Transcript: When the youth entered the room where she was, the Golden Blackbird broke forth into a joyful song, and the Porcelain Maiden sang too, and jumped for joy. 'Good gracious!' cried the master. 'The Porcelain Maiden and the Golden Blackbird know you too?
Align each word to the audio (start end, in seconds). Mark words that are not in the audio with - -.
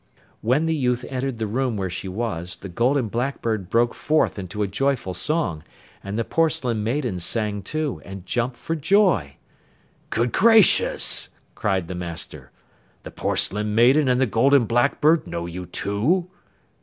When 0.41 0.65
the 0.65 0.73
youth 0.75 1.05
entered 1.09 1.37
the 1.37 1.45
room 1.45 1.77
where 1.77 1.87
she 1.91 2.07
was, 2.07 2.55
the 2.55 2.69
Golden 2.69 3.07
Blackbird 3.07 3.69
broke 3.69 3.93
forth 3.93 4.39
into 4.39 4.63
a 4.63 4.67
joyful 4.67 5.13
song, 5.13 5.61
and 6.03 6.17
the 6.17 6.23
Porcelain 6.23 6.83
Maiden 6.83 7.19
sang 7.19 7.61
too, 7.61 8.01
and 8.03 8.25
jumped 8.25 8.57
for 8.57 8.75
joy. 8.75 9.35
'Good 10.09 10.33
gracious!' 10.33 11.29
cried 11.53 11.87
the 11.87 11.93
master. 11.93 12.49
'The 13.03 13.11
Porcelain 13.11 13.75
Maiden 13.75 14.07
and 14.07 14.19
the 14.19 14.25
Golden 14.25 14.65
Blackbird 14.65 15.27
know 15.27 15.45
you 15.45 15.67
too? 15.67 16.31